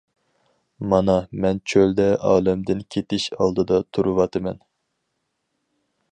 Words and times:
مانا 0.93 1.17
مەن 1.43 1.59
چۆلدە 1.73 2.07
ئالەمدىن 2.29 2.81
كېتىش 2.95 3.27
ئالدىدا 3.35 3.77
تۇرۇۋاتىمەن. 3.97 4.57